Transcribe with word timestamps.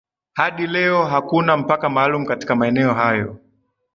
hadi 0.33 0.67
leo 0.67 1.05
hakuna 1.05 1.57
mpaka 1.57 1.89
maalum 1.89 2.25
katika 2.25 2.55
maeneo 2.55 2.93
hayo 2.93 3.37